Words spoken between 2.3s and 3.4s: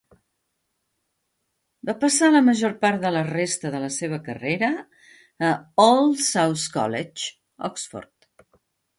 la major part de la